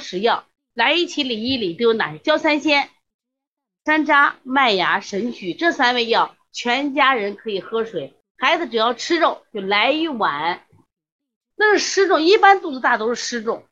[0.00, 2.18] 食药来一起理一理，都有哪些？
[2.18, 2.90] 焦三仙、
[3.84, 8.12] 山楂、麦芽、神曲这三味药，全家人可以喝水。
[8.36, 10.66] 孩子只要吃肉，就来一碗。
[11.54, 13.68] 那是湿重，一般肚子大都是湿重，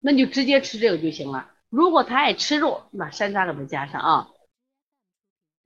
[0.00, 1.50] 那就直接吃这个就行了。
[1.70, 4.28] 如果他爱吃肉，把山楂给他加上啊。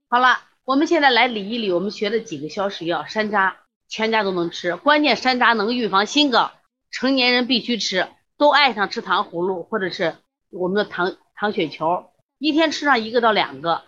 [0.07, 3.55] 好了，我们现在来理一理我们学的几个消食药，山楂
[3.89, 6.49] 全家都能吃，关键山楂能预防心梗，
[6.89, 8.07] 成年人必须吃。
[8.37, 10.17] 都爱上吃糖葫芦或者是
[10.49, 13.83] 我们的糖糖雪球，一天吃上一个到两个，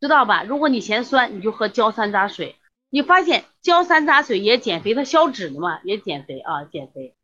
[0.00, 0.44] 知道吧？
[0.44, 2.56] 如果你嫌酸，你就喝焦山楂水。
[2.90, 7.16] 你发现焦山楂水也减肥，它消脂的嘛，也减肥啊，减肥。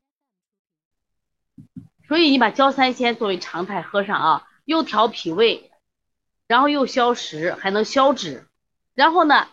[2.09, 5.71] 所以你把焦三仙作为常态喝上啊，又调脾胃，
[6.49, 8.49] 然后又消食，还能消脂。
[8.95, 9.47] 然后呢，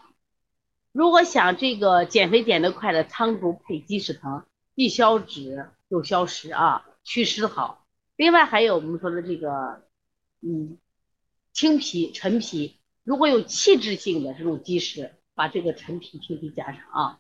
[0.92, 4.44] 如果想这个减肥减得快的，苍术配鸡屎藤，
[4.78, 7.86] 既消脂又消食啊，祛湿好。
[8.16, 9.84] 另外还有我们说的这个，
[10.40, 10.78] 嗯，
[11.52, 15.14] 青皮、陈皮，如果有气滞性的这种积食。
[15.38, 17.20] 把这个陈皮、青皮加上啊。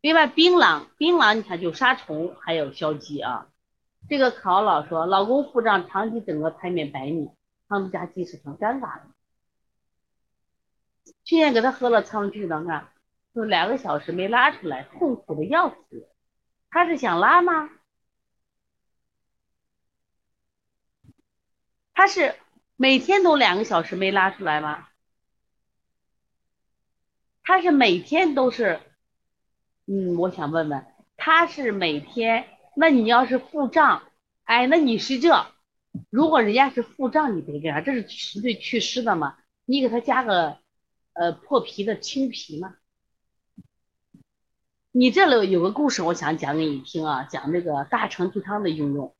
[0.00, 3.52] 另外，槟榔，槟榔你看就杀虫，还有消积啊。
[4.08, 7.30] 这个考老说，老公腹胀，长期整个排便白腻，
[7.68, 9.02] 苍术加鸡屎藤，尴尬了。
[11.22, 12.88] 去年给他喝了苍术鸡屎藤，看，
[13.32, 16.08] 就两个小时没拉出来，痛苦的要死。
[16.70, 17.70] 他是想拉吗？
[21.94, 22.34] 他是
[22.76, 24.88] 每天都两个小时没拉出来吗？
[27.42, 28.80] 他是每天都是，
[29.86, 30.84] 嗯，我想问问，
[31.16, 34.02] 他是每天，那你要是腹胀，
[34.44, 35.46] 哎，那你是这，
[36.10, 40.58] 如果人家是腹胀，你得给他，这是纯粹祛湿的嘛，你给他加个，
[41.14, 42.76] 呃，破皮的青皮嘛。
[44.98, 49.14] 你这里有个故事，我想讲给你听啊，讲这个大承气汤的应用。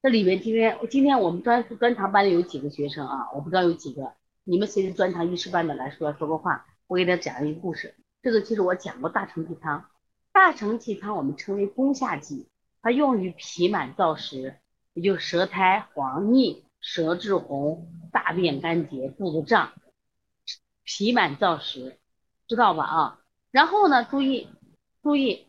[0.00, 4.14] 这里面今天，今天我们专专长班里有几个学生啊，我不知道有几个。
[4.44, 7.96] 你们谁是专长医师班的来说说个话，我给他讲一个故事。
[8.22, 9.84] 这个其实我讲过大承气汤，
[10.32, 12.48] 大承气汤我们称为攻下剂，
[12.80, 14.56] 它用于脾满燥实，
[14.94, 19.74] 也就舌苔黄腻、舌质红、大便干结、肚子胀、
[20.82, 21.98] 脾满燥实，
[22.46, 22.84] 知道吧？
[22.84, 23.17] 啊，
[23.50, 24.48] 然后呢，注意
[25.02, 25.46] 注意，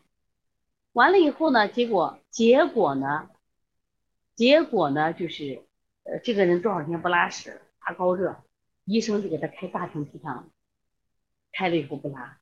[0.92, 3.30] 完了以后呢，结果结果呢，
[4.34, 5.62] 结果呢就是，
[6.04, 8.42] 呃，这个人多少天不拉屎，发高热。
[8.86, 10.50] 医生就给他开大承气汤，
[11.52, 12.38] 开了以后不拉，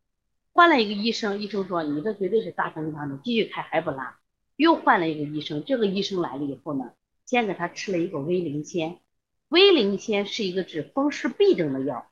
[0.53, 4.19] 换了一个医生，医生说你这绝对是大承气汤的，继续开还不拉，
[4.57, 6.93] 又换了一个医生，这个医生来了以后呢，
[7.27, 8.99] 先给他吃了一个威灵仙，
[9.49, 12.07] 威灵仙是一个治风湿痹症的药，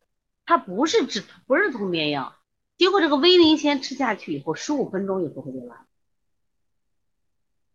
[0.45, 2.35] 它不是治不是通便药，
[2.79, 5.87] 结果这个威灵仙吃下去以后，十五分钟以后他就拉，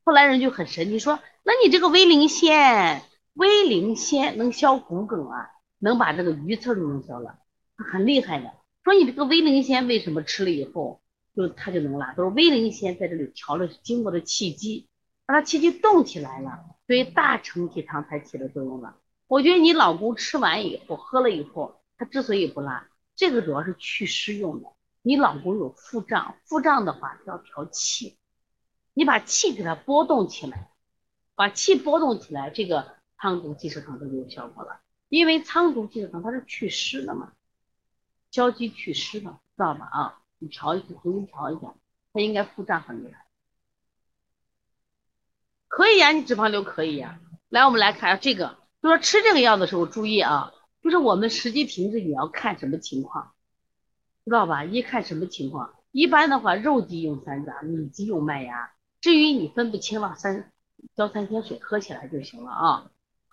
[0.04, 3.02] 后来人就很神奇说，那你这个威灵仙，
[3.34, 5.50] 威灵仙能消骨梗啊？
[5.80, 7.40] 能把这个鱼刺都能消了，
[7.76, 8.54] 很厉害的。
[8.84, 11.02] 说你这个威灵仙为什么吃了以后
[11.36, 12.14] 就它就能拉？
[12.14, 14.88] 都是威灵仙在这里调了经过的气机，
[15.26, 18.98] 把它气机动起来了，所以大承气汤才起了作用了。
[19.26, 24.70] 我觉得你老公吃完以后喝了以后，他之所以不拉，这个主要是祛湿用的。
[25.02, 28.18] 你老公有腹胀，腹胀的话要调气，
[28.94, 30.70] 你把气给它波动起来，
[31.36, 34.80] 把气波动起来，这个汤毒鸡屎藤就有效果了。
[35.10, 37.34] 因为苍术鸡屎藤它是祛湿的嘛，
[38.30, 39.90] 消积祛湿的，知道吧？
[39.92, 41.74] 啊，你调一下，重新调一下，
[42.14, 43.26] 它应该腹胀很厉害，
[45.68, 47.20] 可以呀，你脂肪瘤可以呀。
[47.50, 53.34] 来，我们来看下这个，就说吃这个药的时候注意啊，就是我们实际停止你要看什么情况，
[54.26, 54.64] 知道吧？
[54.64, 60.52] 一看什么情况，一般的话肉鸡用山楂，米鸡用麦芽，至于你分不清了，三
[60.96, 62.91] 浇三天水喝起来就行了啊。